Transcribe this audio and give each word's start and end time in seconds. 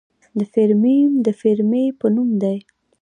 د 0.39 0.41
فیرمیم 0.53 1.11
د 1.25 1.27
فیرمي 1.39 1.85
په 1.99 2.07
نوم 2.15 2.29
دی. 2.43 2.57